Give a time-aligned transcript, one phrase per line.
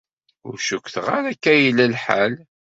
[0.47, 2.33] Ur cukkteɣ ara akka i yella lḥal.